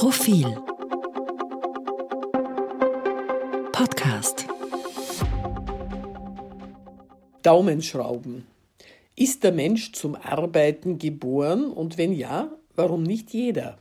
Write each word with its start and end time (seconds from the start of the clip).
Profil 0.00 0.46
Podcast 3.70 4.46
Daumenschrauben. 7.42 8.46
Ist 9.14 9.44
der 9.44 9.52
Mensch 9.52 9.92
zum 9.92 10.14
Arbeiten 10.16 10.98
geboren 10.98 11.66
und 11.66 11.98
wenn 11.98 12.14
ja, 12.14 12.50
warum 12.76 13.02
nicht 13.02 13.34
jeder? 13.34 13.76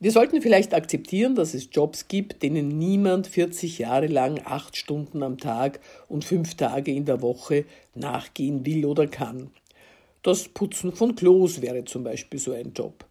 Wir 0.00 0.10
sollten 0.10 0.42
vielleicht 0.42 0.74
akzeptieren, 0.74 1.36
dass 1.36 1.54
es 1.54 1.68
Jobs 1.70 2.08
gibt, 2.08 2.42
denen 2.42 2.76
niemand 2.76 3.28
40 3.28 3.78
Jahre 3.78 4.08
lang 4.08 4.40
acht 4.44 4.76
Stunden 4.76 5.22
am 5.22 5.38
Tag 5.38 5.78
und 6.08 6.24
fünf 6.24 6.56
Tage 6.56 6.90
in 6.90 7.04
der 7.04 7.22
Woche 7.22 7.66
nachgehen 7.94 8.66
will 8.66 8.84
oder 8.84 9.06
kann. 9.06 9.52
Das 10.24 10.48
Putzen 10.48 10.92
von 10.92 11.14
Klos 11.14 11.62
wäre 11.62 11.84
zum 11.84 12.02
Beispiel 12.02 12.40
so 12.40 12.50
ein 12.50 12.72
Job. 12.72 13.04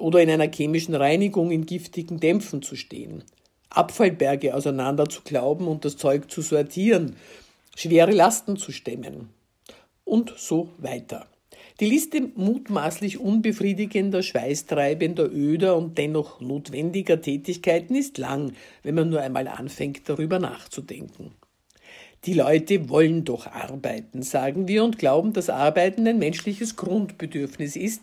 Oder 0.00 0.22
in 0.22 0.30
einer 0.30 0.50
chemischen 0.50 0.94
Reinigung 0.94 1.50
in 1.50 1.66
giftigen 1.66 2.18
Dämpfen 2.20 2.62
zu 2.62 2.74
stehen. 2.74 3.22
Abfallberge 3.68 4.54
auseinander 4.54 5.08
zu 5.08 5.20
glauben 5.22 5.68
und 5.68 5.84
das 5.84 5.96
Zeug 5.96 6.30
zu 6.30 6.40
sortieren. 6.40 7.16
Schwere 7.76 8.12
Lasten 8.12 8.56
zu 8.56 8.72
stemmen. 8.72 9.28
Und 10.04 10.32
so 10.36 10.70
weiter. 10.78 11.26
Die 11.80 11.86
Liste 11.86 12.30
mutmaßlich 12.34 13.18
unbefriedigender, 13.18 14.22
schweißtreibender, 14.22 15.30
öder 15.30 15.76
und 15.76 15.96
dennoch 15.98 16.40
notwendiger 16.40 17.20
Tätigkeiten 17.20 17.94
ist 17.94 18.18
lang, 18.18 18.52
wenn 18.82 18.94
man 18.94 19.10
nur 19.10 19.20
einmal 19.20 19.48
anfängt, 19.48 20.08
darüber 20.08 20.38
nachzudenken. 20.38 21.32
Die 22.24 22.34
Leute 22.34 22.90
wollen 22.90 23.24
doch 23.24 23.46
arbeiten, 23.46 24.22
sagen 24.22 24.68
wir, 24.68 24.84
und 24.84 24.98
glauben, 24.98 25.32
dass 25.32 25.48
Arbeiten 25.48 26.06
ein 26.06 26.18
menschliches 26.18 26.76
Grundbedürfnis 26.76 27.76
ist, 27.76 28.02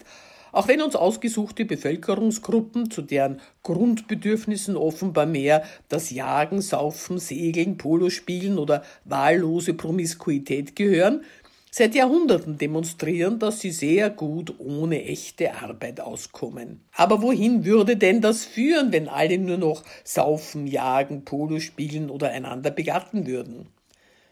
auch 0.52 0.68
wenn 0.68 0.82
uns 0.82 0.96
ausgesuchte 0.96 1.66
Bevölkerungsgruppen, 1.66 2.92
zu 2.92 3.02
deren 3.02 3.42
Grundbedürfnissen 3.64 4.76
offenbar 4.76 5.26
mehr 5.26 5.64
das 5.90 6.10
Jagen, 6.10 6.62
Saufen, 6.62 7.20
Segeln, 7.20 7.78
Polospielen 7.78 8.58
oder 8.58 8.84
wahllose 9.06 9.74
Promiskuität 9.74 10.76
gehören, 10.76 11.24
seit 11.72 11.94
Jahrhunderten 11.94 12.58
demonstrieren, 12.58 13.40
dass 13.40 13.60
sie 13.60 13.72
sehr 13.72 14.10
gut 14.10 14.56
ohne 14.60 15.04
echte 15.04 15.56
Arbeit 15.62 16.00
auskommen. 16.00 16.82
Aber 16.96 17.22
wohin 17.22 17.66
würde 17.66 17.98
denn 17.98 18.22
das 18.22 18.46
führen, 18.46 18.92
wenn 18.92 19.08
alle 19.08 19.38
nur 19.38 19.58
noch 19.58 19.84
saufen, 20.04 20.66
jagen, 20.66 21.24
Polo 21.24 21.60
spielen 21.60 22.10
oder 22.10 22.32
einander 22.32 22.72
begatten 22.72 23.28
würden? 23.28 23.68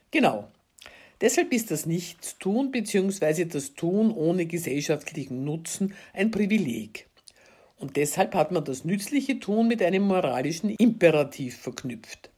Genau. 0.09 0.47
Deshalb 1.25 1.53
ist 1.53 1.71
das 1.71 1.87
Nichtstun 1.87 2.69
bzw. 2.69 3.45
das 3.45 3.73
Tun 3.73 4.11
ohne 4.11 4.45
gesellschaftlichen 4.45 5.43
Nutzen 5.43 5.95
ein 6.13 6.29
Privileg. 6.29 7.07
Und 7.79 7.95
deshalb 7.95 8.35
hat 8.35 8.51
man 8.51 8.63
das 8.63 8.85
nützliche 8.85 9.39
Tun 9.39 9.67
mit 9.67 9.81
einem 9.81 10.03
moralischen 10.03 10.69
Imperativ 10.69 11.57
verknüpft. 11.57 12.29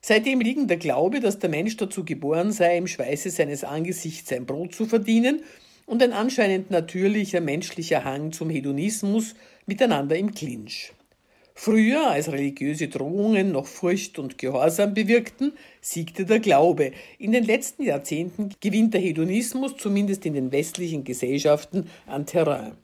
Seitdem 0.00 0.40
liegen 0.40 0.66
der 0.66 0.78
Glaube, 0.78 1.20
dass 1.20 1.40
der 1.40 1.50
Mensch 1.50 1.76
dazu 1.76 2.02
geboren 2.02 2.52
sei, 2.52 2.78
im 2.78 2.86
Schweiße 2.86 3.28
seines 3.28 3.64
Angesichts 3.64 4.30
sein 4.30 4.46
Brot 4.46 4.74
zu 4.74 4.86
verdienen 4.86 5.42
und 5.84 6.02
ein 6.02 6.14
anscheinend 6.14 6.70
natürlicher 6.70 7.42
menschlicher 7.42 8.02
Hang 8.02 8.32
zum 8.32 8.48
Hedonismus 8.48 9.34
miteinander 9.66 10.16
im 10.16 10.32
Clinch. 10.32 10.94
Früher, 11.62 12.10
als 12.10 12.32
religiöse 12.32 12.88
Drohungen 12.88 13.52
noch 13.52 13.66
Furcht 13.66 14.18
und 14.18 14.38
Gehorsam 14.38 14.94
bewirkten, 14.94 15.52
siegte 15.82 16.24
der 16.24 16.40
Glaube. 16.40 16.92
In 17.18 17.32
den 17.32 17.44
letzten 17.44 17.82
Jahrzehnten 17.82 18.54
gewinnt 18.60 18.94
der 18.94 19.02
Hedonismus, 19.02 19.76
zumindest 19.76 20.24
in 20.24 20.32
den 20.32 20.52
westlichen 20.52 21.04
Gesellschaften, 21.04 21.90
an 22.06 22.24
Terrain. 22.24 22.78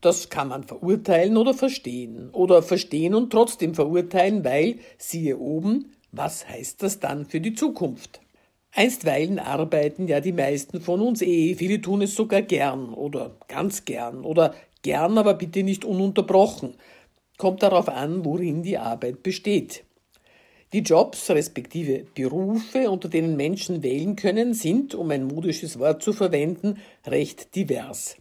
Das 0.00 0.28
kann 0.28 0.48
man 0.48 0.64
verurteilen 0.64 1.36
oder 1.36 1.54
verstehen. 1.54 2.30
Oder 2.32 2.64
verstehen 2.64 3.14
und 3.14 3.30
trotzdem 3.30 3.76
verurteilen, 3.76 4.44
weil, 4.44 4.80
siehe 4.98 5.38
oben, 5.38 5.92
was 6.10 6.48
heißt 6.48 6.82
das 6.82 6.98
dann 6.98 7.26
für 7.26 7.40
die 7.40 7.54
Zukunft? 7.54 8.20
Einstweilen 8.72 9.38
arbeiten 9.38 10.08
ja 10.08 10.18
die 10.18 10.32
meisten 10.32 10.80
von 10.80 11.00
uns 11.00 11.22
eh, 11.22 11.54
viele 11.54 11.80
tun 11.80 12.02
es 12.02 12.16
sogar 12.16 12.42
gern 12.42 12.92
oder 12.92 13.36
ganz 13.46 13.84
gern 13.84 14.24
oder 14.24 14.52
gern, 14.82 15.16
aber 15.16 15.34
bitte 15.34 15.62
nicht 15.62 15.84
ununterbrochen. 15.84 16.74
Kommt 17.36 17.62
darauf 17.62 17.88
an, 17.88 18.24
worin 18.24 18.62
die 18.62 18.78
Arbeit 18.78 19.22
besteht. 19.22 19.84
Die 20.72 20.80
Jobs 20.80 21.30
respektive 21.30 22.06
Berufe, 22.14 22.90
unter 22.90 23.08
denen 23.08 23.36
Menschen 23.36 23.82
wählen 23.82 24.16
können, 24.16 24.52
sind, 24.52 24.94
um 24.94 25.10
ein 25.10 25.26
modisches 25.26 25.78
Wort 25.78 26.02
zu 26.02 26.12
verwenden, 26.12 26.78
recht 27.06 27.54
divers. 27.54 28.16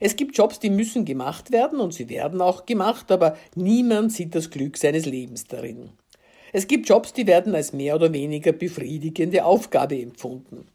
Es 0.00 0.16
gibt 0.16 0.36
Jobs, 0.36 0.58
die 0.58 0.70
müssen 0.70 1.04
gemacht 1.04 1.52
werden 1.52 1.78
und 1.78 1.94
sie 1.94 2.08
werden 2.08 2.40
auch 2.40 2.66
gemacht, 2.66 3.12
aber 3.12 3.36
niemand 3.54 4.12
sieht 4.12 4.34
das 4.34 4.50
Glück 4.50 4.76
seines 4.76 5.06
Lebens 5.06 5.44
darin. 5.44 5.90
Es 6.52 6.66
gibt 6.66 6.88
Jobs, 6.88 7.12
die 7.12 7.26
werden 7.26 7.54
als 7.54 7.72
mehr 7.72 7.94
oder 7.94 8.12
weniger 8.12 8.52
befriedigende 8.52 9.44
Aufgabe 9.44 10.00
empfunden. 10.00 10.66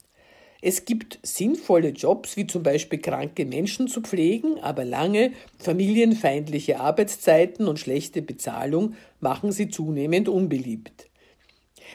Es 0.61 0.83
gibt 0.83 1.19
sinnvolle 1.23 1.89
Jobs, 1.89 2.35
wie 2.35 2.45
zum 2.45 2.63
Beispiel 2.63 2.99
kranke 2.99 3.45
Menschen 3.45 3.87
zu 3.87 4.01
pflegen, 4.01 4.59
aber 4.59 4.83
lange 4.83 5.31
familienfeindliche 5.57 6.81
Arbeitszeiten 6.81 7.67
und 7.67 7.79
schlechte 7.79 8.21
Bezahlung 8.21 8.95
machen 9.21 9.53
sie 9.53 9.69
zunehmend 9.69 10.27
unbeliebt. 10.27 11.09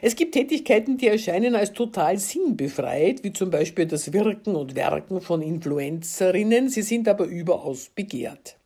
Es 0.01 0.15
gibt 0.15 0.33
Tätigkeiten, 0.33 0.97
die 0.97 1.07
erscheinen 1.07 1.55
als 1.55 1.73
total 1.73 2.17
sinnbefreit, 2.17 3.23
wie 3.23 3.33
zum 3.33 3.49
Beispiel 3.49 3.85
das 3.85 4.11
Wirken 4.11 4.55
und 4.55 4.75
Werken 4.75 5.21
von 5.21 5.41
Influencerinnen, 5.41 6.69
sie 6.69 6.81
sind 6.81 7.07
aber 7.07 7.25
überaus 7.25 7.91
begehrt. 7.93 8.57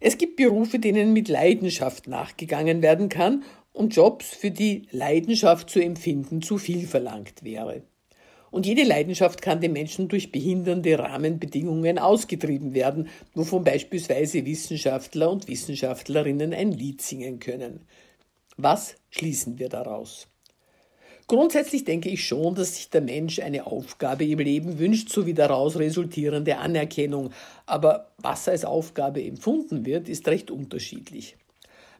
Es 0.00 0.18
gibt 0.18 0.36
Berufe, 0.36 0.78
denen 0.78 1.12
mit 1.12 1.28
Leidenschaft 1.28 2.08
nachgegangen 2.08 2.82
werden 2.82 3.08
kann 3.08 3.44
und 3.72 3.94
Jobs, 3.94 4.28
für 4.28 4.50
die 4.50 4.88
Leidenschaft 4.90 5.70
zu 5.70 5.80
empfinden 5.80 6.42
zu 6.42 6.58
viel 6.58 6.86
verlangt 6.86 7.42
wäre. 7.42 7.82
Und 8.56 8.64
jede 8.64 8.84
Leidenschaft 8.84 9.42
kann 9.42 9.60
den 9.60 9.74
Menschen 9.74 10.08
durch 10.08 10.32
behindernde 10.32 10.98
Rahmenbedingungen 10.98 11.98
ausgetrieben 11.98 12.72
werden, 12.72 13.10
wovon 13.34 13.64
beispielsweise 13.64 14.46
Wissenschaftler 14.46 15.30
und 15.30 15.46
Wissenschaftlerinnen 15.46 16.54
ein 16.54 16.72
Lied 16.72 17.02
singen 17.02 17.38
können. 17.38 17.80
Was 18.56 18.94
schließen 19.10 19.58
wir 19.58 19.68
daraus? 19.68 20.28
Grundsätzlich 21.26 21.84
denke 21.84 22.08
ich 22.08 22.24
schon, 22.24 22.54
dass 22.54 22.76
sich 22.76 22.88
der 22.88 23.02
Mensch 23.02 23.40
eine 23.40 23.66
Aufgabe 23.66 24.24
im 24.24 24.38
Leben 24.38 24.78
wünscht, 24.78 25.10
sowie 25.10 25.34
daraus 25.34 25.76
resultierende 25.76 26.56
Anerkennung. 26.56 27.32
Aber 27.66 28.10
was 28.16 28.48
als 28.48 28.64
Aufgabe 28.64 29.22
empfunden 29.22 29.84
wird, 29.84 30.08
ist 30.08 30.26
recht 30.28 30.50
unterschiedlich. 30.50 31.36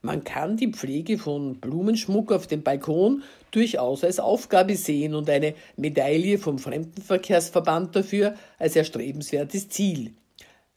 Man 0.06 0.22
kann 0.22 0.56
die 0.56 0.70
Pflege 0.70 1.18
von 1.18 1.56
Blumenschmuck 1.56 2.30
auf 2.30 2.46
dem 2.46 2.62
Balkon 2.62 3.24
durchaus 3.50 4.04
als 4.04 4.20
Aufgabe 4.20 4.76
sehen 4.76 5.16
und 5.16 5.28
eine 5.28 5.54
Medaille 5.76 6.38
vom 6.38 6.60
Fremdenverkehrsverband 6.60 7.96
dafür 7.96 8.36
als 8.56 8.76
erstrebenswertes 8.76 9.68
Ziel. 9.68 10.12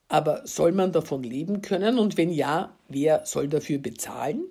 Aber 0.07 0.41
soll 0.47 0.71
man 0.71 0.91
davon 0.91 1.21
leben 1.21 1.61
können 1.61 1.99
und 1.99 2.17
wenn 2.17 2.31
ja, 2.31 2.75
wer 2.87 3.23
soll 3.23 3.47
dafür 3.47 3.77
bezahlen? 3.77 4.45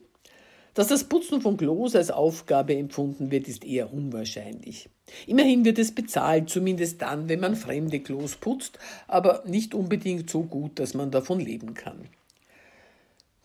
Dass 0.75 0.87
das 0.87 1.03
Putzen 1.03 1.41
von 1.41 1.57
Klos 1.57 1.97
als 1.97 2.13
Aufgabe 2.13 2.77
empfunden 2.77 3.33
wird, 3.33 3.49
ist 3.49 3.65
eher 3.65 3.93
unwahrscheinlich. 3.93 4.89
Immerhin 5.27 5.65
wird 5.65 5.81
es 5.81 5.93
bezahlt, 5.93 6.51
zumindest 6.51 7.03
dann, 7.03 7.29
wenn 7.29 7.41
man 7.41 7.57
fremde 7.57 7.99
Klos 7.99 8.37
putzt, 8.37 8.79
aber 9.09 9.43
nicht 9.45 9.75
unbedingt 9.75 10.31
so 10.31 10.43
gut, 10.45 10.79
dass 10.79 10.95
man 10.95 11.11
davon 11.11 11.41
leben 11.41 11.75
kann. 11.75 12.09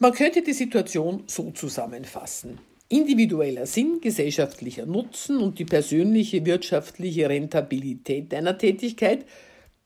Man 0.04 0.12
könnte 0.12 0.42
die 0.42 0.52
Situation 0.52 1.24
so 1.28 1.52
zusammenfassen. 1.52 2.60
Individueller 2.90 3.66
Sinn, 3.66 4.02
gesellschaftlicher 4.02 4.86
Nutzen 4.86 5.38
und 5.38 5.60
die 5.60 5.64
persönliche 5.64 6.46
wirtschaftliche 6.46 7.30
Rentabilität 7.30 8.34
einer 8.34 8.58
Tätigkeit 8.58 9.26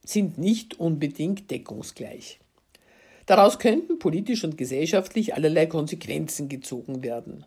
sind 0.03 0.39
nicht 0.39 0.79
unbedingt 0.79 1.51
deckungsgleich. 1.51 2.39
Daraus 3.27 3.59
könnten 3.59 3.99
politisch 3.99 4.43
und 4.43 4.57
gesellschaftlich 4.57 5.35
allerlei 5.35 5.67
Konsequenzen 5.67 6.49
gezogen 6.49 7.03
werden. 7.03 7.45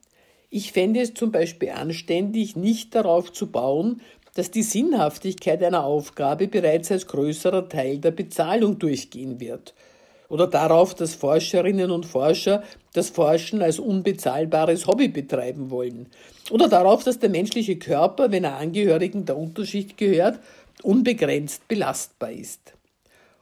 Ich 0.48 0.70
fände 0.70 1.00
es 1.00 1.12
zum 1.12 1.32
Beispiel 1.32 1.70
anständig, 1.70 2.54
nicht 2.54 2.94
darauf 2.94 3.32
zu 3.32 3.48
bauen, 3.48 4.00
dass 4.34 4.52
die 4.52 4.62
Sinnhaftigkeit 4.62 5.60
einer 5.64 5.82
Aufgabe 5.82 6.46
bereits 6.46 6.92
als 6.92 7.08
größerer 7.08 7.68
Teil 7.68 7.98
der 7.98 8.12
Bezahlung 8.12 8.78
durchgehen 8.78 9.40
wird– 9.40 9.74
oder 10.30 10.46
darauf, 10.46 10.94
dass 10.94 11.14
Forscherinnen 11.14 11.90
und 11.90 12.06
Forscher 12.06 12.62
das 12.94 13.10
Forschen 13.10 13.60
als 13.60 13.78
unbezahlbares 13.78 14.86
Hobby 14.86 15.08
betreiben 15.08 15.70
wollen 15.70 16.06
oder 16.50 16.68
darauf, 16.68 17.04
dass 17.04 17.18
der 17.18 17.28
menschliche 17.28 17.76
Körper, 17.76 18.32
wenn 18.32 18.44
er 18.44 18.56
Angehörigen 18.56 19.26
der 19.26 19.36
Unterschicht 19.36 19.98
gehört, 19.98 20.40
unbegrenzt 20.82 21.68
belastbar 21.68 22.32
ist. 22.32 22.72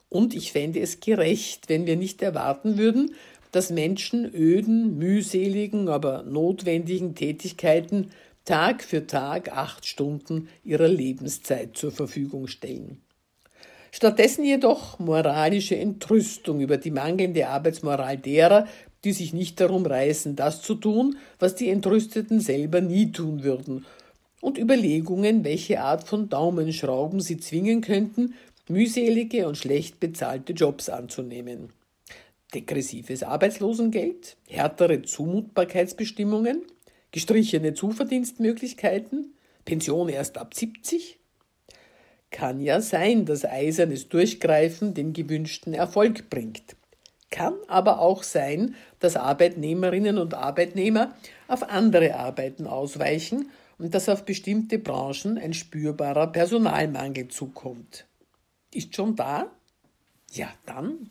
Und 0.08 0.34
ich 0.34 0.52
fände 0.52 0.80
es 0.80 1.00
gerecht, 1.00 1.68
wenn 1.68 1.86
wir 1.86 1.96
nicht 1.96 2.22
erwarten 2.22 2.78
würden, 2.78 3.14
dass 3.52 3.70
Menschen 3.70 4.24
öden, 4.34 4.98
mühseligen, 4.98 5.88
aber 5.88 6.22
notwendigen 6.22 7.14
Tätigkeiten 7.14 8.10
Tag 8.44 8.82
für 8.82 9.06
Tag 9.06 9.52
acht 9.54 9.84
Stunden 9.84 10.48
ihrer 10.64 10.88
Lebenszeit 10.88 11.76
zur 11.76 11.92
Verfügung 11.92 12.46
stellen. 12.46 13.02
Stattdessen 13.90 14.44
jedoch 14.44 14.98
moralische 14.98 15.76
Entrüstung 15.76 16.60
über 16.60 16.76
die 16.76 16.90
mangelnde 16.90 17.48
Arbeitsmoral 17.48 18.18
derer, 18.18 18.66
die 19.04 19.12
sich 19.12 19.32
nicht 19.32 19.60
darum 19.60 19.86
reißen, 19.86 20.36
das 20.36 20.62
zu 20.62 20.74
tun, 20.74 21.16
was 21.38 21.54
die 21.54 21.70
Entrüsteten 21.70 22.40
selber 22.40 22.80
nie 22.80 23.12
tun 23.12 23.42
würden, 23.42 23.86
und 24.40 24.58
Überlegungen, 24.58 25.44
welche 25.44 25.80
Art 25.80 26.06
von 26.06 26.28
Daumenschrauben 26.28 27.20
sie 27.20 27.38
zwingen 27.38 27.80
könnten, 27.80 28.34
mühselige 28.68 29.48
und 29.48 29.56
schlecht 29.56 29.98
bezahlte 29.98 30.52
Jobs 30.52 30.88
anzunehmen. 30.88 31.70
Degressives 32.54 33.22
Arbeitslosengeld, 33.22 34.36
härtere 34.48 35.02
Zumutbarkeitsbestimmungen, 35.02 36.62
gestrichene 37.10 37.74
Zuverdienstmöglichkeiten, 37.74 39.34
Pension 39.64 40.08
erst 40.08 40.38
ab 40.38 40.54
70? 40.54 41.17
Kann 42.30 42.60
ja 42.60 42.80
sein, 42.80 43.24
dass 43.24 43.44
eisernes 43.44 44.08
Durchgreifen 44.08 44.94
den 44.94 45.12
gewünschten 45.12 45.74
Erfolg 45.74 46.28
bringt. 46.28 46.76
Kann 47.30 47.54
aber 47.68 48.00
auch 48.00 48.22
sein, 48.22 48.74
dass 49.00 49.16
Arbeitnehmerinnen 49.16 50.18
und 50.18 50.34
Arbeitnehmer 50.34 51.14
auf 51.46 51.62
andere 51.68 52.14
Arbeiten 52.16 52.66
ausweichen 52.66 53.50
und 53.78 53.94
dass 53.94 54.08
auf 54.08 54.24
bestimmte 54.24 54.78
Branchen 54.78 55.38
ein 55.38 55.52
spürbarer 55.52 56.28
Personalmangel 56.28 57.28
zukommt. 57.28 58.06
Ist 58.72 58.94
schon 58.94 59.14
da? 59.16 59.50
Ja, 60.32 60.48
dann. 60.66 61.10